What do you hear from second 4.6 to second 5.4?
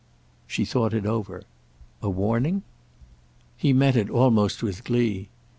with glee.